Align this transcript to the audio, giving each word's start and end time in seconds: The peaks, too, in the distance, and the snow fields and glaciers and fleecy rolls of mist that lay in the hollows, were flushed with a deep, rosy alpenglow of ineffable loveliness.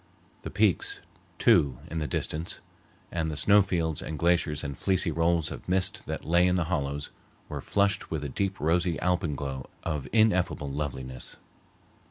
The 0.41 0.49
peaks, 0.49 1.01
too, 1.37 1.77
in 1.91 1.99
the 1.99 2.07
distance, 2.07 2.59
and 3.11 3.29
the 3.29 3.37
snow 3.37 3.61
fields 3.61 4.01
and 4.01 4.17
glaciers 4.17 4.63
and 4.63 4.75
fleecy 4.75 5.11
rolls 5.11 5.51
of 5.51 5.69
mist 5.69 6.07
that 6.07 6.25
lay 6.25 6.47
in 6.47 6.55
the 6.55 6.63
hollows, 6.73 7.11
were 7.47 7.61
flushed 7.61 8.09
with 8.09 8.23
a 8.23 8.27
deep, 8.29 8.59
rosy 8.59 8.99
alpenglow 8.99 9.69
of 9.83 10.07
ineffable 10.11 10.71
loveliness. 10.71 11.35